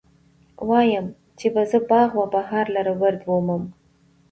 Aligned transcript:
وايم، 0.69 1.05
چې 1.39 1.47
به 1.53 1.63
زه 1.71 1.79
باغ 1.89 2.09
و 2.17 2.21
بهار 2.33 2.65
لره 2.75 2.93
وردرومم 3.01 3.63